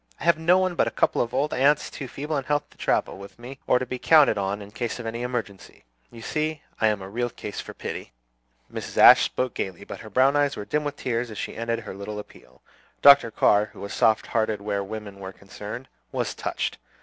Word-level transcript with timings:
I 0.19 0.23
have 0.23 0.39
no 0.39 0.57
one 0.57 0.73
but 0.73 0.87
a 0.87 0.97
couple 0.97 1.21
of 1.21 1.31
old 1.31 1.53
aunts, 1.53 1.91
too 1.91 2.07
feeble 2.07 2.35
in 2.35 2.45
health 2.45 2.67
to 2.71 2.77
travel 2.79 3.19
with 3.19 3.37
me 3.37 3.59
or 3.67 3.77
to 3.77 3.85
be 3.85 3.99
counted 3.99 4.35
on 4.35 4.59
in 4.59 4.71
case 4.71 4.97
of 4.97 5.05
any 5.05 5.21
emergency. 5.21 5.83
You 6.09 6.23
see, 6.23 6.63
I 6.79 6.87
am 6.87 7.03
a 7.03 7.07
real 7.07 7.29
case 7.29 7.59
for 7.61 7.75
pity." 7.75 8.11
Mrs. 8.73 8.97
Ashe 8.97 9.21
spoke 9.25 9.53
gayly, 9.53 9.83
but 9.83 9.99
her 9.99 10.09
brown 10.09 10.35
eyes 10.35 10.57
were 10.57 10.65
dim 10.65 10.83
with 10.83 10.95
tears 10.95 11.29
as 11.29 11.37
she 11.37 11.55
ended 11.55 11.81
her 11.81 11.93
little 11.93 12.17
appeal. 12.17 12.63
Dr. 13.03 13.29
Carr, 13.29 13.65
who 13.73 13.79
was 13.81 13.93
soft 13.93 14.25
hearted 14.25 14.59
where 14.59 14.83
women 14.83 15.19
were 15.19 15.31
concerned, 15.31 15.87
was 16.11 16.33
touched. 16.33 16.79